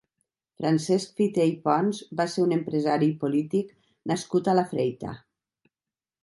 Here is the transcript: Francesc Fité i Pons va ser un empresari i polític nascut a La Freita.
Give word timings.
Francesc 0.59 1.11
Fité 1.19 1.45
i 1.49 1.51
Pons 1.67 1.99
va 2.21 2.25
ser 2.35 2.45
un 2.45 2.55
empresari 2.57 3.11
i 3.11 3.13
polític 3.25 3.71
nascut 4.13 4.51
a 4.51 4.57
La 4.61 4.65
Freita. 4.73 5.15